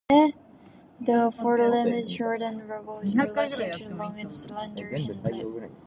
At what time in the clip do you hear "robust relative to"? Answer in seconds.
2.67-3.89